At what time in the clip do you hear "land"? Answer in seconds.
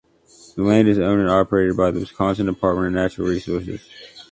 0.63-0.87